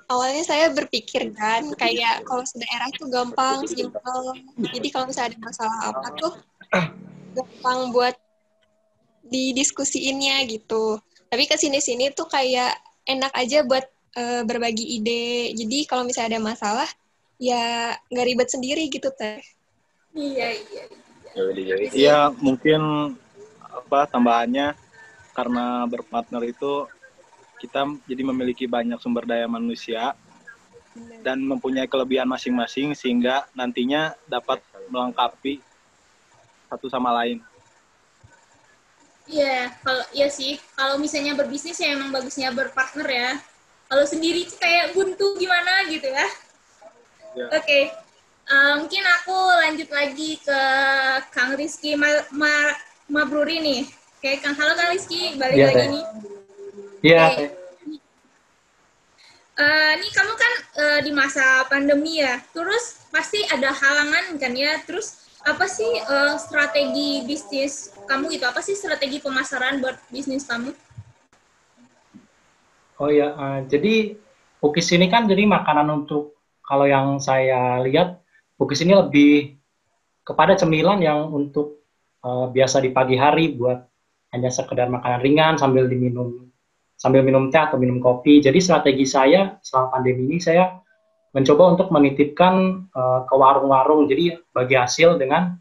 awalnya 0.06 0.44
saya 0.46 0.70
berpikir 0.70 1.34
kan 1.34 1.74
kayak 1.74 2.22
kalau 2.22 2.46
sedaerah 2.46 2.86
itu 2.94 3.10
gampang, 3.10 3.66
simpel. 3.66 4.38
Jadi 4.62 4.88
kalau 4.94 5.10
misalnya 5.10 5.34
ada 5.34 5.40
masalah 5.42 5.80
apa 5.90 6.08
tuh 6.22 6.34
gampang 7.34 7.80
buat 7.90 8.14
didiskusiinnya 9.26 10.46
gitu. 10.54 11.02
Tapi 11.32 11.48
ke 11.48 11.56
sini-sini 11.56 12.12
tuh 12.12 12.28
kayak 12.28 12.76
enak 13.08 13.32
aja 13.32 13.64
buat 13.64 13.88
eh, 14.20 14.44
berbagi 14.44 15.00
ide. 15.00 15.56
Jadi 15.56 15.88
kalau 15.88 16.04
misalnya 16.04 16.36
ada 16.36 16.42
masalah 16.44 16.90
ya 17.40 17.96
nggak 18.12 18.28
ribet 18.28 18.50
sendiri 18.52 18.84
gitu 18.92 19.08
teh. 19.16 19.40
Iya 20.12 20.52
iya. 20.52 20.84
Iya, 21.96 22.20
mungkin 22.44 23.16
apa 23.64 24.04
tambahannya 24.12 24.76
karena 25.32 25.88
berpartner 25.88 26.44
itu 26.52 26.92
kita 27.64 27.88
jadi 28.04 28.24
memiliki 28.28 28.68
banyak 28.68 29.00
sumber 29.00 29.24
daya 29.24 29.48
manusia 29.48 30.12
dan 31.24 31.40
mempunyai 31.40 31.88
kelebihan 31.88 32.28
masing-masing 32.28 32.92
sehingga 32.92 33.48
nantinya 33.56 34.12
dapat 34.28 34.60
melengkapi 34.92 35.64
satu 36.68 36.92
sama 36.92 37.16
lain. 37.24 37.40
Iya, 39.30 39.70
kalau 39.86 40.04
iya 40.18 40.28
sih, 40.34 40.58
kalau 40.74 40.98
misalnya 40.98 41.38
berbisnis 41.38 41.78
ya 41.78 41.94
emang 41.94 42.10
bagusnya 42.10 42.50
berpartner 42.50 43.10
ya. 43.10 43.30
Kalau 43.92 44.06
sendiri 44.08 44.48
sih 44.48 44.58
kayak 44.58 44.96
buntu 44.96 45.36
gimana 45.38 45.86
gitu 45.92 46.08
ya. 46.08 46.28
Ya. 47.38 47.46
Oke, 47.54 47.92
eh, 48.52 48.74
mungkin 48.82 49.04
aku 49.22 49.36
lanjut 49.62 49.90
lagi 49.92 50.40
ke 50.42 50.62
Kang 51.32 51.56
Rizky 51.56 51.96
Ma 51.96 52.10
Ma 52.34 52.76
Mabruri 53.08 53.60
nih. 53.64 53.82
Oke, 54.20 54.40
Kang 54.44 54.56
halo 54.58 54.74
Kang 54.76 54.92
Rizky, 54.96 55.36
balik 55.40 55.58
Iya, 55.60 55.68
lagi 55.70 55.86
nih. 55.92 56.06
Iya, 57.02 57.22
Oke. 57.28 57.46
Eh, 59.62 59.92
ini 60.00 60.08
kamu 60.10 60.34
kan 60.34 60.54
eh, 60.82 61.00
di 61.06 61.12
masa 61.14 61.68
pandemi 61.70 62.24
ya, 62.24 62.42
terus 62.56 62.98
pasti 63.14 63.44
ada 63.52 63.70
halangan 63.70 64.40
kan 64.42 64.54
ya. 64.58 64.80
Terus 64.88 65.22
apa 65.42 65.66
sih 65.66 65.90
eh, 65.98 66.36
strategi 66.38 67.26
bisnis 67.26 67.94
kamu 68.06 68.30
gitu? 68.38 68.46
Apa 68.46 68.62
sih 68.62 68.78
strategi 68.78 69.18
pemasaran 69.18 69.82
buat 69.82 69.98
bisnis 70.14 70.46
kamu? 70.46 70.74
Oh 73.02 73.10
ya, 73.10 73.34
eh, 73.34 73.60
jadi 73.66 74.16
cookies 74.62 74.94
ini 74.94 75.10
kan 75.10 75.26
jadi 75.26 75.50
makanan 75.50 75.90
untuk 76.06 76.38
kalau 76.62 76.86
yang 76.86 77.18
saya 77.18 77.82
lihat 77.82 78.22
cookies 78.62 78.86
ini 78.86 78.94
lebih 78.94 79.58
kepada 80.22 80.54
cemilan 80.54 81.02
yang 81.02 81.34
untuk 81.34 81.82
eh, 82.22 82.46
biasa 82.54 82.78
di 82.82 82.94
pagi 82.94 83.18
hari 83.18 83.58
buat 83.58 83.82
hanya 84.32 84.54
sekedar 84.54 84.88
makanan 84.88 85.20
ringan 85.20 85.54
sambil 85.60 85.90
diminum 85.90 86.52
sambil 87.02 87.26
minum 87.26 87.50
teh 87.50 87.58
atau 87.58 87.82
minum 87.82 87.98
kopi. 87.98 88.46
Jadi 88.46 88.62
strategi 88.62 89.10
saya 89.10 89.58
selama 89.66 89.98
pandemi 89.98 90.30
ini 90.30 90.38
saya 90.38 90.78
mencoba 91.32 91.64
untuk 91.76 91.88
menitipkan 91.92 92.86
eh, 92.92 93.20
ke 93.28 93.36
warung-warung. 93.36 94.08
Jadi 94.08 94.38
bagi 94.52 94.76
hasil 94.76 95.16
dengan 95.18 95.56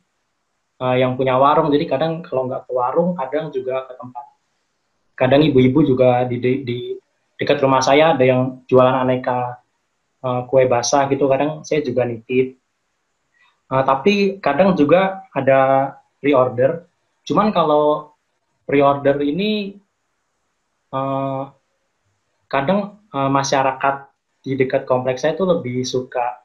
eh, 0.83 0.97
yang 1.03 1.15
punya 1.15 1.39
warung. 1.39 1.71
Jadi 1.71 1.85
kadang 1.87 2.23
kalau 2.23 2.47
nggak 2.51 2.67
ke 2.67 2.73
warung, 2.73 3.15
kadang 3.19 3.55
juga 3.55 3.87
ke 3.87 3.95
tempat. 3.99 4.25
Kadang 5.15 5.43
ibu-ibu 5.45 5.85
juga 5.85 6.25
di, 6.25 6.41
di, 6.41 6.53
di 6.65 6.79
dekat 7.41 7.57
rumah 7.65 7.81
saya 7.81 8.13
ada 8.13 8.25
yang 8.25 8.61
jualan 8.69 9.01
aneka 9.01 9.61
uh, 10.21 10.45
kue 10.45 10.69
basah 10.69 11.09
gitu 11.09 11.25
kadang 11.27 11.65
saya 11.65 11.81
juga 11.81 12.05
nitip 12.05 12.61
Uh, 13.71 13.87
tapi 13.87 14.43
kadang 14.43 14.75
juga 14.75 15.23
ada 15.31 15.95
pre-order 16.19 16.91
cuman 17.23 17.55
kalau 17.55 18.19
pre-order 18.67 19.15
ini 19.23 19.79
uh, 20.91 21.55
kadang 22.51 22.99
uh, 23.15 23.31
masyarakat 23.31 24.10
di 24.41 24.57
dekat 24.57 24.89
kompleks 24.89 25.23
saya 25.23 25.37
itu 25.37 25.45
lebih 25.45 25.85
suka 25.85 26.41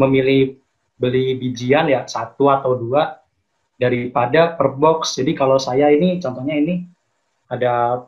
memilih 0.00 0.56
beli 0.96 1.36
bijian 1.36 1.90
ya 1.90 2.06
satu 2.08 2.48
atau 2.48 2.78
dua 2.78 3.20
daripada 3.76 4.54
per 4.54 4.72
box 4.72 5.18
jadi 5.20 5.36
kalau 5.36 5.60
saya 5.60 5.90
ini 5.90 6.22
contohnya 6.22 6.56
ini 6.56 6.94
ada 7.50 8.04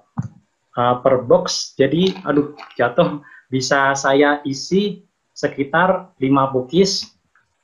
uh, 0.76 0.94
per 1.00 1.24
box. 1.24 1.74
Jadi, 1.74 2.12
aduh, 2.24 2.54
jatuh. 2.76 3.20
Bisa 3.46 3.94
saya 3.94 4.42
isi 4.42 5.06
sekitar 5.30 6.18
5 6.18 6.54
bukis 6.54 7.14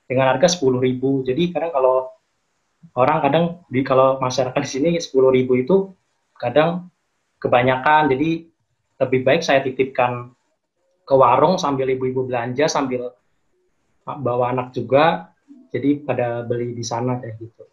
dengan 0.06 0.30
harga 0.30 0.46
10.000. 0.46 1.26
Jadi, 1.26 1.42
kadang 1.50 1.72
kalau 1.74 1.96
orang 2.94 3.18
kadang 3.24 3.44
di 3.66 3.80
kalau 3.82 4.22
masyarakat 4.22 4.60
di 4.62 4.70
sini 4.70 4.90
10.000 4.98 5.62
itu 5.62 5.76
kadang 6.38 6.88
kebanyakan. 7.42 8.14
Jadi, 8.14 8.46
lebih 9.02 9.20
baik 9.26 9.42
saya 9.42 9.66
titipkan 9.66 10.30
ke 11.02 11.14
warung 11.14 11.58
sambil 11.58 11.90
ibu-ibu 11.90 12.24
belanja 12.24 12.66
sambil 12.70 13.10
bawa 14.04 14.50
anak 14.54 14.70
juga. 14.74 15.30
Jadi, 15.72 16.04
pada 16.04 16.44
beli 16.44 16.76
di 16.76 16.84
sana 16.84 17.16
kayak 17.16 17.40
gitu. 17.40 17.64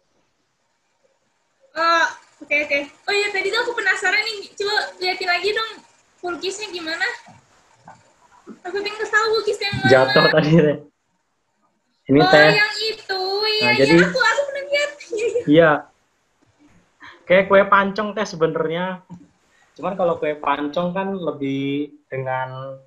Oh, 1.76 2.06
oke 2.40 2.56
oke. 2.66 2.78
Oh 3.06 3.14
iya 3.14 3.28
tadi 3.28 3.52
tuh 3.52 3.60
aku 3.60 3.72
penasaran 3.76 4.24
nih. 4.24 4.48
Coba 4.56 4.76
liatin 4.98 5.28
lagi 5.28 5.48
dong 5.52 5.70
kulkisnya 6.24 6.72
gimana. 6.72 7.06
Aku 8.66 8.76
pengen 8.80 9.04
tahu 9.04 9.26
kulkisnya 9.38 9.68
yang 9.68 9.78
mana. 9.84 9.90
Jatuh 9.92 10.24
tadi. 10.32 10.50
Teh. 10.56 10.76
Ini 12.10 12.20
oh, 12.24 12.30
teh. 12.32 12.50
yang 12.56 12.74
itu. 12.82 13.20
Iya, 13.20 13.60
Nah, 13.68 13.72
iya. 13.76 13.80
jadi- 13.84 14.00
Aku, 14.08 14.18
aku 14.18 14.42
pernah 14.48 14.64
lihat. 14.66 14.90
Iya. 15.60 15.70
Kayak 17.28 17.44
kue 17.46 17.62
pancong 17.68 18.08
teh 18.16 18.26
sebenarnya. 18.26 18.86
Cuman 19.78 19.94
kalau 19.94 20.18
kue 20.18 20.34
pancong 20.34 20.90
kan 20.90 21.14
lebih 21.14 21.94
dengan 22.10 22.80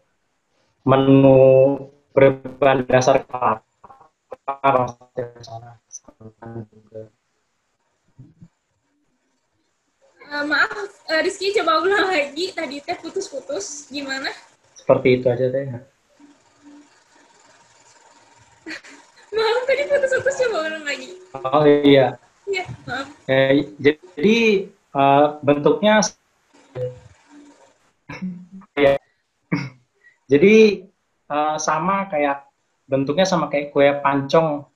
menu 0.84 1.80
berbahan 2.12 2.84
dasar 2.84 3.24
kelapa. 3.24 3.64
Eh, 10.34 10.44
maaf, 10.50 10.92
eh, 11.08 11.22
Rizky 11.24 11.56
coba 11.56 11.80
ulang 11.80 12.12
lagi. 12.12 12.52
Tadi 12.52 12.84
teh 12.84 12.98
putus-putus. 13.00 13.88
Gimana? 13.88 14.28
Seperti 14.76 15.22
itu 15.22 15.26
aja 15.32 15.48
teh. 15.48 15.64
Maaf 19.38 19.64
tadi 19.66 19.84
putus-putus 19.88 20.36
coba 20.44 20.58
ulang 20.68 20.84
lagi. 20.84 21.10
Oh 21.38 21.64
iya. 21.64 22.20
Iya, 22.44 22.68
maaf. 22.84 23.08
Eh, 23.32 23.72
jadi 23.80 24.68
eh, 24.68 25.28
bentuknya 25.40 26.04
jadi 30.28 30.86
eh, 31.30 31.58
sama 31.60 32.08
kayak 32.08 32.48
bentuknya 32.88 33.26
sama 33.28 33.48
kayak 33.48 33.72
kue 33.72 33.88
pancong. 34.04 34.68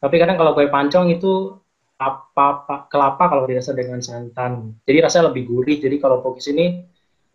Tapi 0.00 0.14
kadang 0.20 0.36
kalau 0.36 0.52
kue 0.52 0.68
pancong 0.68 1.08
itu 1.12 1.56
apa, 1.96 2.68
apa 2.68 2.76
kelapa 2.92 3.24
kalau 3.32 3.48
dirasa 3.48 3.72
dengan 3.72 4.04
santan. 4.04 4.76
Jadi 4.84 4.98
rasanya 5.00 5.32
lebih 5.32 5.48
gurih. 5.48 5.80
Jadi 5.80 5.96
kalau 5.96 6.20
pokis 6.20 6.52
ini 6.52 6.84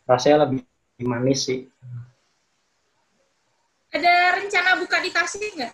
rasanya 0.06 0.48
lebih 0.48 0.62
manis 1.02 1.50
sih. 1.50 1.66
Ada 3.92 4.40
rencana 4.40 4.80
buka 4.80 5.04
di 5.04 5.10
Tasik 5.12 5.52
nggak? 5.58 5.74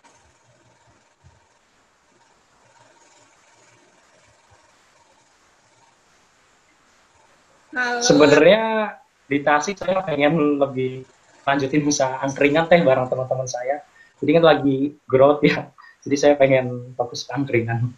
Sebenarnya 8.02 8.96
di 9.30 9.38
Tasik 9.44 9.78
saya 9.78 10.02
pengen 10.02 10.58
lebih 10.58 11.06
lanjutin 11.48 11.82
usaha 11.88 12.20
angkringan 12.20 12.68
teh 12.68 12.84
bareng 12.84 13.08
teman-teman 13.08 13.48
saya. 13.48 13.80
Jadi 14.20 14.30
kan 14.36 14.44
lagi 14.44 14.76
growth 15.08 15.40
ya. 15.40 15.72
Jadi 16.04 16.16
saya 16.20 16.34
pengen 16.36 16.92
fokus 16.94 17.24
ke 17.24 17.32
angkringan. 17.32 17.88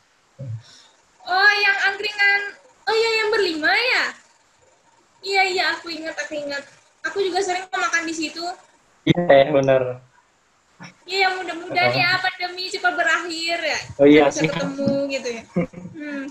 Oh, 1.26 1.52
yang 1.60 1.78
angkringan. 1.92 2.40
Oh 2.86 2.94
iya, 2.94 3.10
yang 3.22 3.28
berlima 3.34 3.72
ya? 3.74 4.04
Iya, 5.20 5.42
iya, 5.52 5.64
aku 5.76 5.92
ingat, 5.92 6.16
aku 6.16 6.32
ingat. 6.38 6.64
Aku 7.10 7.18
juga 7.20 7.44
sering 7.44 7.66
makan 7.68 8.08
di 8.08 8.14
situ. 8.14 8.44
Iya 9.04 9.20
teh 9.26 9.46
bener. 9.52 10.00
Iya, 11.04 11.36
mudah-mudahan 11.36 11.92
ya 11.92 12.16
pandemi 12.24 12.72
cepat 12.72 12.92
berakhir 12.96 13.58
ya. 13.60 13.78
Oh 14.00 14.06
iya 14.08 14.24
Bisa 14.32 14.40
sih. 14.44 14.48
ketemu 14.48 14.92
gitu 15.12 15.28
ya. 15.28 15.42
Hmm. 16.00 16.24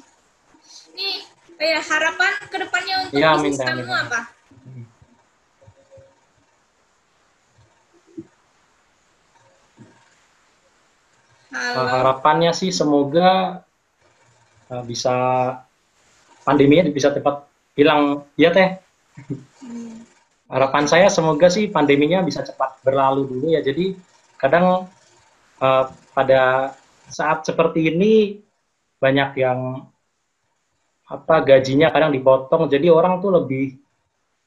Nih, 0.98 1.22
ya 1.62 1.78
harapan 1.78 2.34
ke 2.50 2.58
depannya 2.58 2.96
untuk 3.06 3.22
amin, 3.22 3.54
bisnis 3.54 3.62
kamu 3.62 3.86
apa? 3.86 4.39
Halo. 11.60 11.92
harapannya 11.92 12.56
sih 12.56 12.72
semoga 12.72 13.60
uh, 14.72 14.84
bisa 14.88 15.12
pandeminya 16.48 16.88
bisa 16.88 17.12
cepat 17.12 17.44
hilang 17.76 18.24
ya 18.40 18.56
teh. 18.56 18.80
Hmm. 19.60 20.08
Harapan 20.48 20.88
saya 20.88 21.12
semoga 21.12 21.52
sih 21.52 21.68
pandeminya 21.68 22.24
bisa 22.24 22.48
cepat 22.48 22.80
berlalu 22.82 23.28
dulu 23.28 23.48
ya. 23.52 23.60
Jadi 23.60 23.92
kadang 24.40 24.88
uh, 25.60 25.86
pada 26.16 26.74
saat 27.12 27.44
seperti 27.44 27.92
ini 27.92 28.40
banyak 28.98 29.44
yang 29.44 29.84
apa 31.12 31.36
gajinya 31.44 31.92
kadang 31.92 32.16
dipotong. 32.16 32.72
Jadi 32.72 32.88
orang 32.88 33.20
tuh 33.20 33.36
lebih 33.36 33.76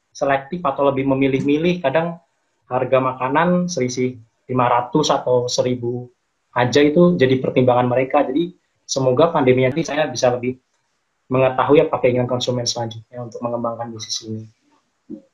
selektif 0.09 0.65
atau 0.65 0.89
lebih 0.89 1.05
memilih-milih. 1.13 1.77
Kadang 1.85 2.17
harga 2.65 2.97
makanan 2.97 3.69
selisih 3.69 4.17
500 4.49 5.17
atau 5.21 5.45
1000 5.45 6.22
aja 6.53 6.79
itu 6.85 7.17
jadi 7.17 7.41
pertimbangan 7.41 7.89
mereka. 7.89 8.21
Jadi 8.25 8.53
semoga 8.85 9.33
pandemi 9.33 9.65
nanti 9.65 9.81
saya 9.81 10.05
bisa 10.07 10.33
lebih 10.33 10.57
mengetahui 11.27 11.81
apa 11.81 11.97
keinginan 12.03 12.29
konsumen 12.29 12.67
selanjutnya 12.67 13.25
untuk 13.25 13.41
mengembangkan 13.41 13.89
bisnis 13.89 14.21
ini. 14.27 14.43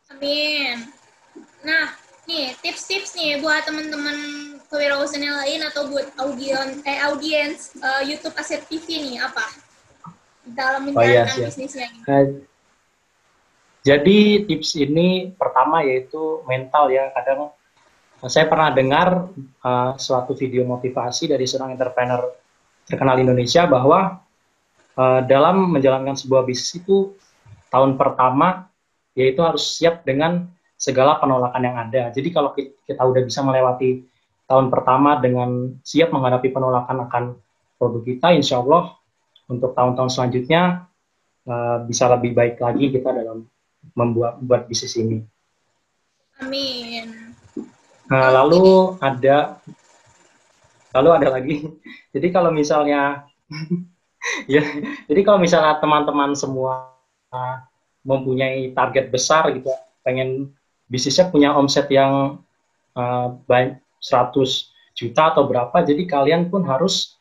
Amin. 0.10 0.88
Nah, 1.62 1.92
nih 2.24 2.56
tips-tips 2.64 3.20
nih 3.20 3.44
buat 3.44 3.68
teman-teman 3.68 4.18
kewirausahaan 4.72 5.26
yang 5.26 5.38
lain 5.44 5.62
atau 5.66 5.90
buat 5.92 6.08
audiens 6.22 6.80
eh 6.86 6.98
audiens 7.04 7.74
eh, 7.76 8.02
YouTube 8.08 8.38
Aset 8.40 8.64
TV 8.72 8.86
nih 9.02 9.18
apa? 9.20 9.44
Dalam 10.50 10.88
Oh 10.96 11.04
iya, 11.04 11.28
menjalankan 11.28 11.52
bisnisnya 11.52 11.86
ini. 11.92 12.00
Nah, 12.08 12.24
jadi 13.84 14.20
tips 14.48 14.72
ini 14.80 15.34
pertama 15.36 15.84
yaitu 15.84 16.42
mental 16.48 16.90
ya. 16.94 17.12
Kadang 17.12 17.52
saya 18.28 18.52
pernah 18.52 18.74
dengar 18.76 19.32
uh, 19.64 19.96
suatu 19.96 20.36
video 20.36 20.68
motivasi 20.68 21.32
dari 21.32 21.48
seorang 21.48 21.72
entrepreneur 21.78 22.36
terkenal 22.84 23.16
Indonesia 23.22 23.64
bahwa 23.64 24.20
uh, 25.00 25.22
dalam 25.24 25.72
menjalankan 25.72 26.20
sebuah 26.20 26.44
bisnis 26.44 26.84
itu 26.84 27.16
tahun 27.72 27.96
pertama 27.96 28.68
yaitu 29.16 29.40
harus 29.40 29.80
siap 29.80 30.04
dengan 30.04 30.52
segala 30.76 31.20
penolakan 31.20 31.64
yang 31.64 31.78
ada. 31.80 32.12
Jadi 32.12 32.28
kalau 32.32 32.56
ki- 32.56 32.76
kita 32.88 33.04
udah 33.04 33.24
bisa 33.24 33.40
melewati 33.44 34.04
tahun 34.48 34.72
pertama 34.72 35.20
dengan 35.20 35.80
siap 35.86 36.10
menghadapi 36.10 36.50
penolakan 36.50 37.06
akan 37.08 37.24
produk 37.80 38.04
kita, 38.04 38.28
insya 38.36 38.60
Allah 38.60 38.96
untuk 39.48 39.72
tahun-tahun 39.76 40.12
selanjutnya 40.12 40.88
uh, 41.48 41.84
bisa 41.88 42.10
lebih 42.12 42.36
baik 42.36 42.60
lagi 42.60 42.92
kita 42.92 43.12
dalam 43.12 43.48
membuat 43.96 44.40
buat 44.44 44.68
bisnis 44.68 44.98
ini. 45.00 45.24
Amin. 46.40 47.29
Nah, 48.10 48.30
lalu 48.34 48.98
ada 48.98 49.62
lalu 50.98 51.10
ada 51.14 51.28
lagi. 51.30 51.56
Jadi 52.14 52.28
kalau 52.34 52.50
misalnya 52.50 53.30
ya, 54.54 54.62
jadi 55.10 55.22
kalau 55.26 55.42
misalnya 55.42 55.82
teman-teman 55.82 56.38
semua 56.38 56.94
mempunyai 58.06 58.74
target 58.74 59.10
besar 59.10 59.50
gitu, 59.54 59.70
pengen 60.02 60.54
bisnisnya 60.90 61.30
punya 61.30 61.54
omset 61.54 61.90
yang 61.94 62.42
uh, 62.98 63.28
baik 63.46 63.78
100 64.02 64.38
juta 64.98 65.34
atau 65.34 65.46
berapa, 65.46 65.86
jadi 65.86 66.04
kalian 66.10 66.50
pun 66.50 66.66
harus 66.66 67.18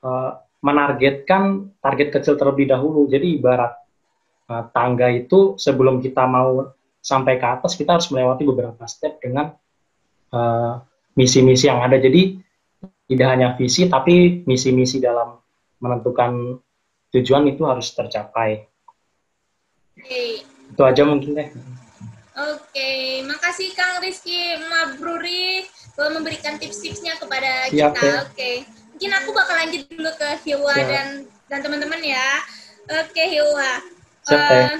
uh, 0.00 0.40
menargetkan 0.64 1.72
target 1.80 2.08
kecil 2.12 2.36
terlebih 2.40 2.68
dahulu. 2.68 3.08
Jadi 3.08 3.40
ibarat 3.40 3.76
uh, 4.48 4.64
tangga 4.72 5.08
itu 5.12 5.56
sebelum 5.60 6.00
kita 6.00 6.24
mau 6.24 6.72
sampai 7.00 7.40
ke 7.40 7.46
atas, 7.46 7.76
kita 7.76 8.00
harus 8.00 8.08
melewati 8.12 8.44
beberapa 8.44 8.84
step 8.88 9.20
dengan 9.20 9.52
uh, 10.34 10.82
misi-misi 11.14 11.66
yang 11.70 11.82
ada. 11.82 11.98
Jadi 11.98 12.38
tidak 13.10 13.28
hanya 13.30 13.48
visi, 13.58 13.90
tapi 13.90 14.46
misi-misi 14.46 15.02
dalam 15.02 15.38
menentukan 15.82 16.58
tujuan 17.10 17.50
itu 17.50 17.62
harus 17.66 17.90
tercapai. 17.90 18.64
Oke. 19.98 20.46
Itu 20.70 20.82
aja 20.86 21.02
mungkin 21.02 21.34
deh. 21.34 21.48
Oke, 22.40 23.20
makasih 23.26 23.74
Kang 23.76 24.00
Rizky 24.00 24.56
Mabruri 24.70 25.66
telah 25.92 26.14
memberikan 26.14 26.56
tips-tipsnya 26.56 27.18
kepada 27.20 27.68
Siap, 27.68 27.92
kita. 27.92 28.00
ya. 28.00 28.14
Oke, 28.24 28.50
mungkin 28.96 29.10
aku 29.12 29.28
bakal 29.34 29.54
lanjut 29.60 29.82
dulu 29.90 30.10
ke 30.16 30.28
Hilwa 30.46 30.72
Siap. 30.72 30.88
dan 30.88 31.06
dan 31.50 31.58
teman-teman 31.60 32.00
ya. 32.00 32.28
Oke. 33.02 33.24
Siap, 34.24 34.40
Teh. 34.40 34.62
Eh, 34.62 34.76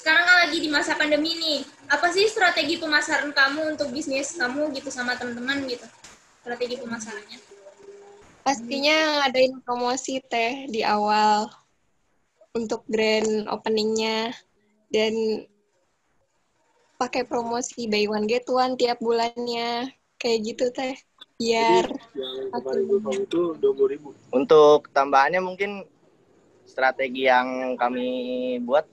sekarang 0.00 0.24
kan 0.26 0.36
lagi 0.48 0.58
di 0.58 0.68
masa 0.72 0.96
pandemi 0.98 1.36
nih. 1.38 1.60
Apa 1.86 2.10
sih 2.10 2.26
strategi 2.26 2.82
pemasaran 2.82 3.30
kamu 3.30 3.78
untuk 3.78 3.94
bisnis 3.94 4.34
kamu 4.34 4.74
gitu 4.74 4.90
sama 4.90 5.14
teman-teman 5.14 5.62
gitu? 5.70 5.86
Strategi 6.42 6.74
pemasarannya. 6.82 7.38
Pastinya 8.42 9.22
ngadain 9.22 9.58
promosi 9.62 10.22
teh 10.22 10.70
di 10.70 10.82
awal 10.86 11.50
untuk 12.54 12.86
grand 12.86 13.46
openingnya 13.50 14.30
dan 14.90 15.42
pakai 16.96 17.26
promosi 17.28 17.90
buy 17.90 18.06
one 18.06 18.26
get 18.30 18.46
one 18.48 18.78
tiap 18.78 19.02
bulannya 19.02 19.90
kayak 20.16 20.38
gitu 20.46 20.70
teh 20.72 20.96
biar 21.36 21.86
puluh 22.56 23.88
ribu. 23.92 24.10
Untuk 24.32 24.88
tambahannya 24.94 25.42
mungkin 25.44 25.84
strategi 26.64 27.28
yang 27.28 27.76
kami 27.76 28.08
buat 28.64 28.88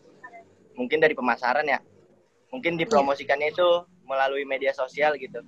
mungkin 0.76 1.00
dari 1.00 1.16
pemasaran 1.16 1.70
ya. 1.70 1.80
Mungkin 2.54 2.78
dipromosikannya 2.78 3.50
itu 3.50 3.70
melalui 4.06 4.46
media 4.46 4.70
sosial 4.72 5.18
gitu. 5.18 5.42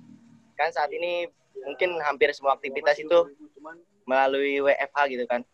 Kan 0.58 0.74
saat 0.74 0.90
ini 0.90 1.30
mungkin 1.62 1.94
hampir 2.02 2.34
semua 2.34 2.58
aktivitas 2.58 2.98
itu 2.98 3.30
melalui 4.04 4.58
WFH 4.58 4.98
gitu 5.14 5.24
kan. 5.30 5.46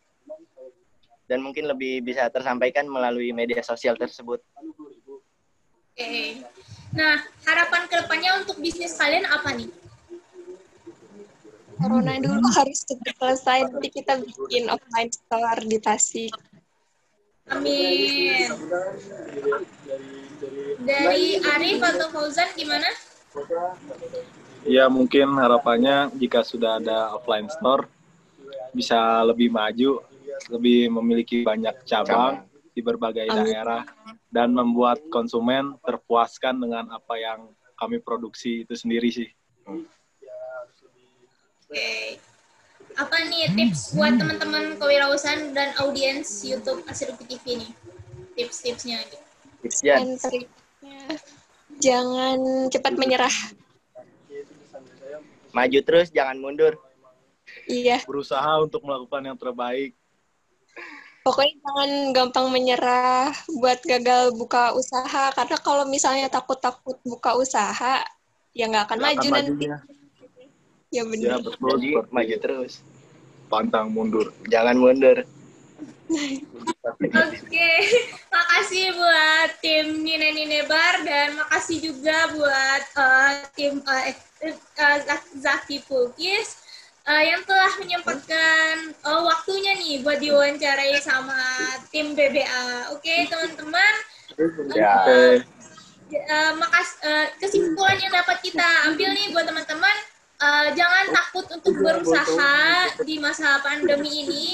Dan 1.29 1.45
mungkin 1.45 1.69
lebih 1.69 2.01
bisa 2.01 2.33
tersampaikan 2.33 2.89
melalui 2.89 3.31
media 3.37 3.61
sosial 3.61 3.95
tersebut. 4.01 4.41
Oke. 5.93 6.41
Nah, 6.97 7.21
harapan 7.45 7.89
ke 7.89 7.95
depannya 8.01 8.41
untuk 8.41 8.57
bisnis 8.61 8.97
kalian 8.97 9.29
apa 9.29 9.53
nih? 9.53 9.69
corona 11.83 12.15
dulu 12.23 12.47
harus 12.59 12.87
cepat 12.87 13.15
selesai 13.19 13.59
nanti 13.67 13.89
kita 13.91 14.23
bikin 14.23 14.71
offline 14.71 15.11
store 15.11 15.63
di 15.67 15.79
Tasik 15.83 16.35
Amin. 17.51 18.49
Dari 20.83 21.39
Arif 21.39 21.79
atau 21.79 22.09
Fauzan 22.11 22.51
gimana? 22.59 22.89
Ya 24.63 24.87
mungkin 24.87 25.35
harapannya 25.39 26.11
jika 26.19 26.43
sudah 26.47 26.79
ada 26.79 27.15
offline 27.19 27.51
store 27.51 27.87
bisa 28.75 29.23
lebih 29.27 29.53
maju, 29.53 30.03
lebih 30.51 30.91
memiliki 30.91 31.43
banyak 31.43 31.85
cabang 31.87 32.47
di 32.73 32.81
berbagai 32.81 33.29
Amin. 33.29 33.53
daerah 33.53 33.83
dan 34.33 34.57
membuat 34.57 35.03
konsumen 35.13 35.77
terpuaskan 35.85 36.57
dengan 36.57 36.89
apa 36.89 37.15
yang 37.21 37.53
kami 37.77 38.01
produksi 38.01 38.65
itu 38.65 38.75
sendiri 38.75 39.09
sih. 39.13 39.29
Oke. 41.73 42.21
apa 42.93 43.25
nih 43.25 43.49
tips 43.57 43.97
buat 43.97 44.21
teman-teman 44.21 44.77
kewirausahaan 44.77 45.57
dan 45.57 45.73
audiens 45.81 46.45
YouTube 46.45 46.85
Asirupi 46.85 47.25
TV 47.25 47.65
nih? 47.65 47.73
Tips-tipsnya 48.37 49.01
gitu. 49.09 49.32
Triknya, 49.63 49.97
jangan 51.79 52.39
cepat 52.69 52.93
menyerah. 52.99 53.35
Maju 55.53 55.79
terus, 55.85 56.09
jangan 56.11 56.37
mundur. 56.41 56.75
Iya, 57.69 58.03
Berusaha 58.09 58.65
untuk 58.65 58.83
melakukan 58.83 59.23
yang 59.23 59.39
terbaik. 59.39 59.95
pokoknya 61.23 61.55
jangan 61.63 61.91
gampang 62.11 62.47
menyerah 62.51 63.31
buat 63.63 63.79
gagal 63.87 64.35
buka 64.35 64.75
usaha. 64.75 65.31
Karena 65.31 65.57
kalau 65.63 65.87
misalnya 65.87 66.27
takut-takut 66.27 66.99
buka 67.07 67.39
usaha, 67.39 68.03
ya 68.51 68.65
nggak 68.67 68.91
akan 68.91 68.99
maju 68.99 69.15
akan 69.23 69.31
nanti. 69.31 69.67
majunya. 69.71 69.79
Ya 70.91 71.03
Ya 71.03 71.03
benar. 71.07 71.39
betul. 71.47 71.55
Jadi 71.79 71.89
seperti 71.95 72.11
maju 72.11 72.35
terus. 72.43 72.73
Pantang 73.47 73.87
mundur. 73.95 74.35
Jangan 74.51 74.75
mundur. 74.75 75.23
Oke, 76.93 77.71
makasih 78.29 78.87
buat 78.95 79.51
tim 79.65 80.03
Nine 80.05 80.35
Nine 80.35 80.65
Bar 80.69 81.03
dan 81.05 81.37
makasih 81.41 81.79
juga 81.81 82.31
buat 82.37 82.83
eh, 83.01 83.33
tim 83.57 83.81
Zak- 85.07 85.33
Zaki 85.37 85.83
Pulkis 85.89 86.61
eh, 87.09 87.33
yang 87.33 87.43
telah 87.49 87.73
menyempatkan 87.81 88.93
eh, 88.93 89.21
waktunya 89.25 89.73
nih 89.79 90.05
buat 90.05 90.21
diwawancarai 90.21 91.01
sama 91.01 91.39
tim 91.89 92.13
BBA. 92.13 92.93
Oke, 92.93 93.27
teman-teman. 93.29 93.95
Ya. 94.77 94.95
Eh, 95.09 95.37
eh, 96.13 96.53
makas 96.57 96.89
eh, 97.05 97.27
kesimpulan 97.41 97.97
yang 98.01 98.13
dapat 98.13 98.41
kita 98.45 98.69
ambil 98.89 99.11
nih 99.17 99.33
buat 99.33 99.49
teman-teman 99.49 99.97
eh, 100.43 100.69
jangan 100.75 101.05
takut 101.13 101.47
untuk 101.49 101.75
berusaha 101.79 102.55
di 103.01 103.17
masa 103.17 103.63
pandemi 103.63 104.27
ini 104.27 104.47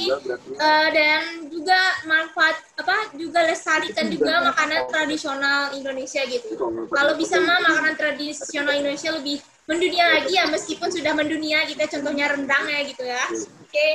Eh, 0.58 0.88
dan 0.90 1.22
juga 1.46 1.78
manfaat 2.04 2.58
apa 2.74 3.14
juga 3.14 3.46
lestarikan 3.46 4.10
juga 4.10 4.42
makanan 4.42 4.90
tradisional 4.90 5.70
Indonesia 5.72 6.22
gitu 6.26 6.58
kalau 6.90 7.14
bisa 7.14 7.38
mah 7.38 7.62
makanan 7.62 7.94
tradisional 7.94 8.74
Indonesia 8.74 9.14
lebih 9.14 9.38
mendunia 9.64 10.18
lagi 10.18 10.34
ya 10.34 10.48
meskipun 10.48 10.90
sudah 10.90 11.12
mendunia 11.12 11.62
kita 11.62 11.86
contohnya 11.86 12.34
rendang 12.34 12.64
ya 12.66 12.80
gitu 12.84 13.02
ya 13.02 13.22
oke 13.62 13.88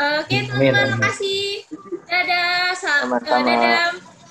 Eh, 0.00 0.16
oke 0.24 0.32
teman-teman 0.48 0.96
makasih 0.96 1.68
dadah 2.08 2.72
eh, 2.72 2.72
Sama-sama. 2.72 3.44
dadah 3.44 3.88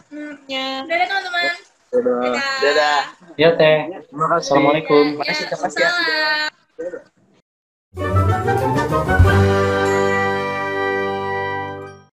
Hmm, 0.09 0.33
Ya. 0.49 0.81
dadah 0.89 1.05
teman-teman 1.05 1.53
Dadah. 1.93 2.17
dadah 2.17 2.49
Dadah. 2.65 2.99
Ya 3.37 3.49
teh. 3.53 3.77
Terima 4.09 4.25
kasih. 4.33 4.41
Assalamualaikum. 4.49 5.03
Ya, 5.05 5.17
Makasih, 5.21 5.45
Kak 5.45 5.57
Fasya. 5.61 5.89
salam. 5.89 6.48
better. 6.79 7.03